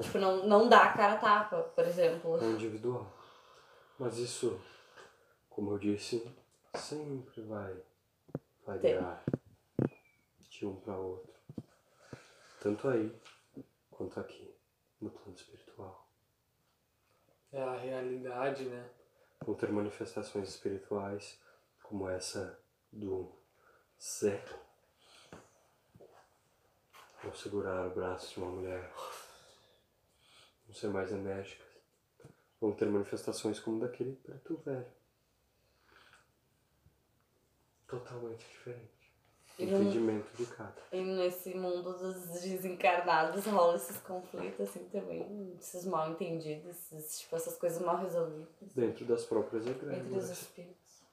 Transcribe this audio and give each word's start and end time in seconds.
Tipo, 0.00 0.18
não, 0.18 0.46
não 0.46 0.68
dá 0.68 0.84
a 0.84 0.92
cara 0.92 1.16
tapa, 1.16 1.62
por 1.62 1.84
exemplo. 1.84 2.38
É 2.42 2.46
individual. 2.46 3.06
Mas 3.98 4.18
isso, 4.18 4.60
como 5.48 5.72
eu 5.72 5.78
disse, 5.78 6.28
sempre 6.74 7.42
vai 7.42 7.76
variar 8.66 9.22
de 10.50 10.66
um 10.66 10.74
para 10.76 10.96
outro. 10.96 11.32
Tanto 12.60 12.88
aí 12.88 13.14
quanto 13.90 14.18
aqui, 14.18 14.52
no 15.00 15.10
plano 15.10 15.36
espiritual. 15.36 16.08
É 17.52 17.62
a 17.62 17.76
realidade, 17.76 18.64
né? 18.64 18.90
Vão 19.44 19.54
ter 19.54 19.70
manifestações 19.70 20.48
espirituais 20.48 21.38
como 21.82 22.08
essa 22.08 22.58
do 22.90 23.30
Zé. 24.00 24.42
Vão 27.22 27.32
segurar 27.34 27.86
o 27.86 27.94
braço 27.94 28.34
de 28.34 28.40
uma 28.40 28.50
mulher. 28.50 28.90
Vão 30.74 30.80
ser 30.80 30.88
mais 30.88 31.12
enérgicas. 31.12 31.68
Vão 32.60 32.72
ter 32.72 32.86
manifestações 32.86 33.60
como 33.60 33.78
daquele 33.78 34.16
preto 34.16 34.60
velho. 34.66 34.92
Totalmente 37.86 38.44
diferente. 38.44 39.14
E 39.56 39.66
Entendimento 39.66 40.36
de 40.36 40.46
cada. 40.46 40.82
E 40.90 41.00
nesse 41.00 41.54
mundo 41.54 41.92
dos 41.92 42.40
desencarnados 42.42 43.46
rola 43.46 43.76
esses 43.76 43.98
conflitos 43.98 44.68
assim 44.68 44.84
também, 44.88 45.54
esses 45.60 45.84
mal 45.84 46.10
entendidos, 46.10 46.92
esses, 46.92 47.20
tipo, 47.20 47.36
essas 47.36 47.56
coisas 47.56 47.80
mal 47.80 47.98
resolvidas 47.98 48.72
Dentro 48.74 49.04
das 49.04 49.24
próprias 49.24 49.64
entre 49.68 49.86
os 49.88 50.28
espíritos. 50.28 51.04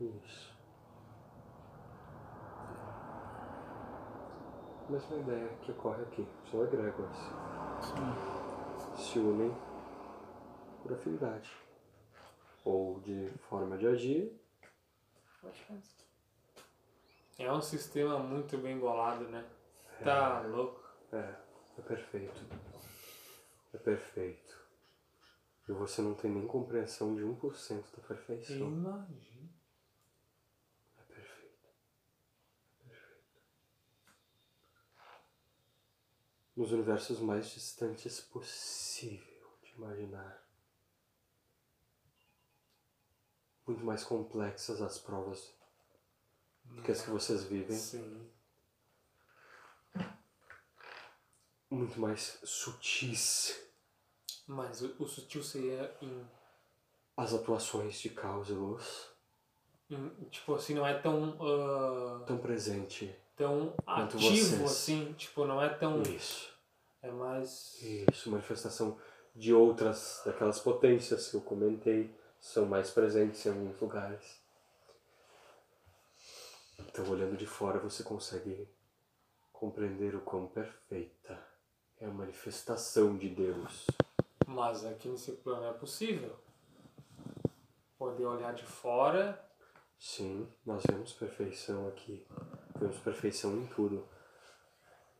Isso. 0.00 0.51
Mesma 4.92 5.16
ideia 5.16 5.48
que 5.62 5.70
ocorre 5.72 6.02
aqui. 6.02 6.28
São 6.50 6.62
egrégoras. 6.64 7.16
Se 8.94 9.18
unem 9.18 9.50
por 10.82 10.92
afinidade. 10.92 11.50
Ou 12.62 13.00
de 13.00 13.30
forma 13.48 13.78
de 13.78 13.86
agir. 13.86 14.38
É 17.38 17.50
um 17.50 17.62
sistema 17.62 18.18
muito 18.18 18.58
bem 18.58 18.78
bolado, 18.78 19.24
né? 19.28 19.44
Tá 20.04 20.40
louco. 20.42 20.84
É, 21.10 21.36
é 21.78 21.82
perfeito. 21.82 22.42
É 23.72 23.78
perfeito. 23.78 24.60
E 25.68 25.72
você 25.72 26.02
não 26.02 26.14
tem 26.14 26.30
nem 26.30 26.46
compreensão 26.46 27.14
de 27.14 27.22
1% 27.22 27.96
da 27.96 28.06
perfeição. 28.06 28.68
Imagina. 28.68 29.48
É 30.98 31.02
perfeito. 31.14 31.68
É 32.84 32.88
perfeito. 32.88 33.40
Nos 36.54 36.70
universos 36.70 37.18
mais 37.18 37.48
distantes 37.48 38.20
possível 38.20 39.58
de 39.62 39.72
imaginar. 39.72 40.42
Muito 43.66 43.84
mais 43.84 44.04
complexas 44.04 44.82
as 44.82 44.98
provas 44.98 45.54
do 46.64 46.82
que 46.82 46.92
as 46.92 47.02
que 47.02 47.10
vocês 47.10 47.44
vivem. 47.44 47.76
Sim. 47.76 48.30
Muito 51.70 51.98
mais 51.98 52.38
sutis 52.44 53.58
Mas 54.46 54.82
o, 54.82 54.94
o 54.98 55.08
sutil 55.08 55.42
seria 55.42 55.96
em, 56.02 56.26
as 57.16 57.32
atuações 57.32 57.98
de 57.98 58.10
causa 58.10 58.52
e 58.52 58.56
luz. 58.56 59.11
Em- 59.90 60.10
Tipo 60.30 60.54
assim, 60.54 60.74
não 60.74 60.86
é 60.86 60.94
tão. 60.98 61.36
ah, 61.40 62.24
Tão 62.26 62.38
presente. 62.38 63.14
tão 63.36 63.72
Quanto 63.84 64.16
ativo 64.16 64.56
vocês. 64.58 64.62
assim. 64.62 65.12
Tipo, 65.14 65.44
não 65.44 65.60
é 65.62 65.68
tão. 65.68 66.02
Isso. 66.02 66.52
É 67.02 67.10
mais. 67.10 67.80
Isso, 67.82 68.30
manifestação 68.30 68.98
de 69.34 69.52
outras, 69.52 70.22
daquelas 70.24 70.60
potências 70.60 71.28
que 71.28 71.36
eu 71.36 71.40
comentei, 71.40 72.14
são 72.38 72.66
mais 72.66 72.90
presentes 72.90 73.44
em 73.46 73.48
alguns 73.50 73.80
lugares. 73.80 74.40
Então, 76.78 77.08
olhando 77.10 77.36
de 77.36 77.46
fora, 77.46 77.78
você 77.78 78.02
consegue 78.02 78.68
compreender 79.52 80.14
o 80.14 80.20
quão 80.20 80.46
perfeita 80.46 81.42
é 81.98 82.06
a 82.06 82.10
manifestação 82.10 83.16
de 83.16 83.28
Deus. 83.28 83.86
Mas 84.46 84.84
aqui 84.84 85.08
nesse 85.08 85.32
plano 85.32 85.66
é 85.66 85.72
possível. 85.72 86.36
Poder 87.98 88.24
olhar 88.26 88.52
de 88.52 88.64
fora. 88.64 89.42
Sim, 90.04 90.48
nós 90.66 90.82
vemos 90.90 91.12
perfeição 91.12 91.86
aqui, 91.86 92.26
vemos 92.76 92.96
perfeição 92.96 93.52
em 93.52 93.66
tudo. 93.66 94.04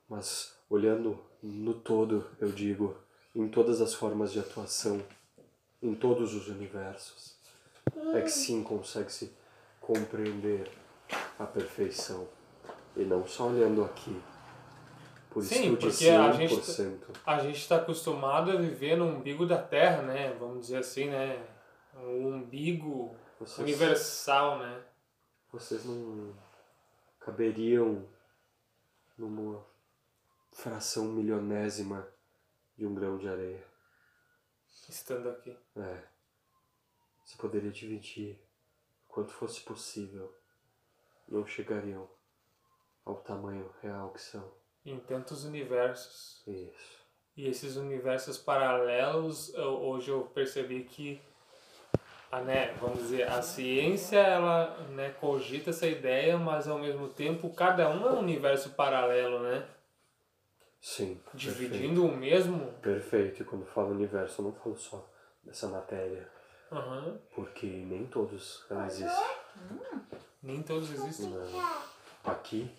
Mas 0.08 0.56
olhando 0.68 1.16
no 1.40 1.72
todo, 1.72 2.26
eu 2.40 2.50
digo, 2.50 2.96
em 3.32 3.46
todas 3.48 3.80
as 3.80 3.94
formas 3.94 4.32
de 4.32 4.40
atuação, 4.40 5.00
em 5.80 5.94
todos 5.94 6.34
os 6.34 6.48
universos, 6.48 7.36
é 8.12 8.22
que 8.22 8.28
sim 8.28 8.64
consegue-se 8.64 9.32
compreender 9.80 10.68
a 11.38 11.46
perfeição. 11.46 12.26
E 12.96 13.04
não 13.04 13.24
só 13.24 13.46
olhando 13.50 13.84
aqui, 13.84 14.20
por 15.30 15.44
Sim, 15.44 15.76
porque 15.76 16.08
a 16.08 16.32
gente- 16.32 16.56
100%. 16.56 17.04
A 17.24 17.38
gente 17.38 17.58
está 17.58 17.76
acostumado 17.76 18.50
a 18.50 18.56
viver 18.56 18.96
no 18.96 19.06
umbigo 19.06 19.46
da 19.46 19.62
Terra, 19.62 20.02
né? 20.02 20.36
Vamos 20.40 20.62
dizer 20.62 20.78
assim, 20.78 21.08
né? 21.08 21.40
Um 21.94 22.34
umbigo 22.34 23.16
Vocês, 23.46 23.58
universal, 23.58 24.58
né? 24.58 24.84
vocês 25.50 25.84
não 25.84 26.34
caberiam 27.20 28.08
numa 29.18 29.64
fração 30.52 31.04
milionésima 31.06 32.08
de 32.76 32.86
um 32.86 32.94
grão 32.94 33.18
de 33.18 33.28
areia. 33.28 33.66
Estando 34.88 35.28
aqui. 35.30 35.56
É. 35.76 36.02
Você 37.24 37.36
poderia 37.36 37.70
dividir 37.70 38.40
quanto 39.08 39.32
fosse 39.32 39.60
possível. 39.62 40.34
Não 41.28 41.46
chegariam 41.46 42.08
ao 43.04 43.16
tamanho 43.22 43.72
real 43.80 44.12
que 44.12 44.20
são. 44.20 44.52
Em 44.84 44.98
tantos 45.00 45.44
universos. 45.44 46.42
Isso. 46.46 47.02
E 47.36 47.46
esses 47.46 47.76
universos 47.76 48.38
paralelos, 48.38 49.52
eu- 49.54 49.80
hoje 49.82 50.10
eu 50.10 50.26
percebi 50.28 50.84
que 50.84 51.22
a, 52.32 52.40
né, 52.40 52.74
vamos 52.80 53.00
dizer, 53.00 53.28
a 53.28 53.42
ciência 53.42 54.18
ela 54.18 54.74
né, 54.88 55.10
cogita 55.20 55.68
essa 55.68 55.86
ideia, 55.86 56.38
mas 56.38 56.66
ao 56.66 56.78
mesmo 56.78 57.08
tempo 57.08 57.50
cada 57.50 57.90
um 57.90 58.08
é 58.08 58.12
um 58.12 58.20
universo 58.20 58.70
paralelo, 58.70 59.40
né? 59.40 59.62
Sim. 60.80 61.20
Dividindo 61.34 62.06
o 62.06 62.16
mesmo. 62.16 62.58
Perfeito. 62.58 62.80
perfeito. 62.80 63.42
E 63.42 63.44
quando 63.44 63.66
falo 63.66 63.90
universo, 63.90 64.40
eu 64.40 64.46
não 64.46 64.52
falo 64.52 64.76
só 64.78 65.06
dessa 65.44 65.68
matéria. 65.68 66.26
Aham. 66.72 67.20
Porque 67.34 67.66
nem 67.66 68.06
todos 68.06 68.64
ela 68.70 68.86
existem. 68.86 69.26
Nem 70.42 70.62
todos 70.62 70.90
existem. 70.90 71.28
Não. 71.28 71.82
Aqui, 72.24 72.70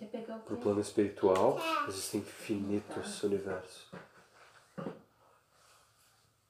pro 0.46 0.58
plano 0.58 0.81
espiritual, 0.81 1.59
existem 1.88 2.22
infinitos 2.22 3.22
universos. 3.24 3.88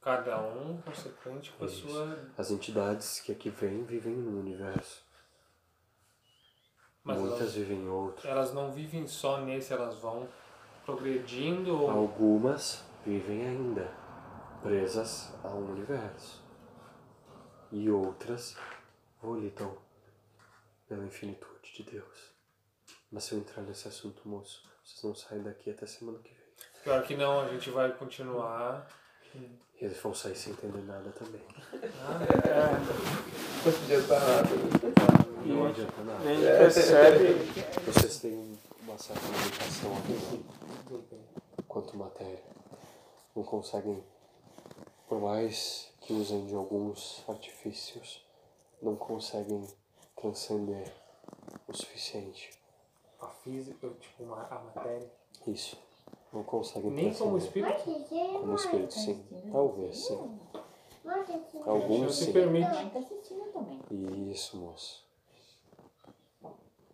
Cada 0.03 0.37
um 0.41 0.81
consequente 0.81 1.51
com 1.53 1.63
a 1.63 1.67
Isso. 1.67 1.87
sua. 1.87 2.29
As 2.37 2.51
entidades 2.51 3.21
que 3.21 3.31
aqui 3.31 3.49
vêm 3.49 3.83
vivem 3.83 4.13
num 4.15 4.39
universo. 4.39 5.03
Mas 7.03 7.19
Muitas 7.19 7.39
elas, 7.41 7.53
vivem 7.53 7.79
em 7.79 7.87
outro. 7.87 8.27
elas 8.27 8.53
não 8.53 8.71
vivem 8.71 9.07
só 9.07 9.39
nesse, 9.41 9.73
elas 9.73 9.95
vão 9.99 10.27
progredindo 10.85 11.81
ou. 11.81 11.89
Algumas 11.89 12.83
vivem 13.05 13.45
ainda 13.47 13.91
presas 14.61 15.33
a 15.43 15.49
um 15.49 15.71
universo. 15.71 16.41
E 17.71 17.89
outras 17.89 18.55
volitam 19.21 19.75
pela 20.87 21.03
infinitude 21.05 21.73
de 21.73 21.83
Deus. 21.83 22.31
Mas 23.11 23.23
se 23.25 23.33
eu 23.33 23.39
entrar 23.39 23.61
nesse 23.63 23.87
assunto, 23.87 24.27
moço, 24.27 24.63
vocês 24.83 25.03
não 25.03 25.15
saem 25.15 25.43
daqui 25.43 25.69
até 25.69 25.85
semana 25.85 26.19
que 26.19 26.33
vem. 26.33 26.43
Pior 26.83 27.03
que 27.03 27.15
não, 27.15 27.41
a 27.41 27.47
gente 27.47 27.69
vai 27.69 27.91
continuar. 27.93 28.87
E 29.35 29.85
eles 29.85 29.99
vão 30.01 30.13
sair 30.13 30.35
sem 30.35 30.53
entender 30.53 30.81
nada 30.83 31.11
também. 31.11 31.41
Não 33.55 33.71
adianta 33.71 34.19
nada. 34.19 34.49
Não 35.45 35.65
adianta 35.65 36.03
nada. 36.03 36.23
Nem 36.23 36.39
percebe. 36.39 37.33
Vocês 37.85 38.19
têm 38.19 38.57
uma 38.81 38.97
certa 38.97 39.21
limitação 39.27 39.97
aqui 39.97 40.45
quanto 41.67 41.97
matéria. 41.97 42.43
Não 43.35 43.43
conseguem, 43.43 44.03
por 45.07 45.19
mais 45.19 45.91
que 46.01 46.13
usem 46.13 46.45
de 46.45 46.53
alguns 46.53 47.23
artifícios, 47.27 48.23
não 48.81 48.95
conseguem 48.95 49.67
transcender 50.15 50.93
o 51.67 51.75
suficiente. 51.75 52.51
A 53.19 53.27
física, 53.27 53.89
tipo, 53.99 54.33
a 54.33 54.61
matéria. 54.75 55.11
Isso. 55.47 55.77
Não 56.33 56.43
conseguem 56.43 56.89
Nem 56.89 57.13
como 57.13 57.37
espírito. 57.37 57.83
Como 57.83 58.55
espírito, 58.55 58.93
sim. 58.93 59.23
Talvez, 59.51 59.97
sim. 59.97 60.39
Não 61.03 61.23
Alguns 61.65 62.15
se 62.15 62.31
permite. 62.33 62.71
Tá. 62.71 62.89
Isso, 63.91 64.57
moço. 64.57 65.05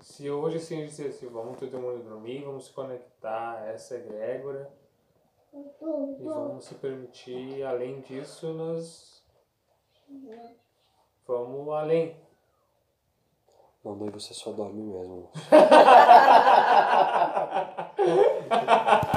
se 0.01 0.29
hoje 0.29 0.57
assim 0.57 0.75
a 0.75 0.79
gente 0.81 0.89
dizer 0.89 1.07
assim, 1.09 1.27
vamos 1.27 1.57
todo 1.57 1.79
mundo 1.79 2.03
dormir, 2.03 2.43
vamos 2.43 2.65
se 2.65 2.73
conectar 2.73 3.59
a 3.59 3.67
essa 3.67 3.95
egrégora 3.95 4.69
e 5.53 6.23
vamos 6.23 6.65
se 6.65 6.75
permitir, 6.75 7.63
além 7.63 8.01
disso, 8.01 8.53
nós 8.53 9.23
vamos 11.25 11.69
além. 11.69 12.17
Não, 13.85 13.97
daí 13.97 14.09
você 14.09 14.33
só 14.33 14.51
dorme 14.51 14.81
mesmo. 14.81 15.29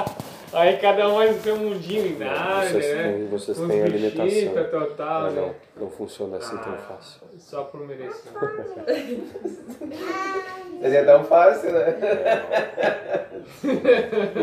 Aí 0.63 0.77
cada 0.77 1.09
um 1.09 1.17
vai 1.17 1.29
no 1.33 1.41
seu 1.41 1.57
mundinho 1.57 2.07
em 2.07 2.19
nada, 2.19 2.69
vocês 2.69 2.95
né? 2.95 3.03
têm, 3.15 3.27
vocês 3.27 3.59
Uns 3.59 3.69
têm 3.69 3.83
alimentação. 3.83 4.65
total, 4.71 5.23
Não, 5.23 5.31
né? 5.33 5.55
não, 5.77 5.83
não 5.83 5.91
funciona 5.91 6.37
assim 6.37 6.57
tão 6.57 6.73
Ah, 6.73 6.77
fácil. 6.77 7.21
Só 7.41 7.65
por 7.65 7.81
merecimento. 7.85 8.39
Seria 10.81 11.05
tão 11.05 11.25
fácil, 11.25 11.73
né? 11.73 11.97